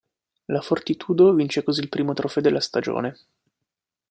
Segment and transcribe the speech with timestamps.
[0.47, 3.15] La Fortitudo vince così il primo trofeo della stagione.